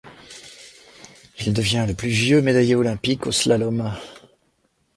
Il 1.45 1.53
devient 1.53 1.85
le 1.87 1.93
plus 1.93 2.09
vieux 2.09 2.41
médaillé 2.41 2.73
olympique 2.73 3.27
en 3.27 3.31
slalom. 3.31 3.91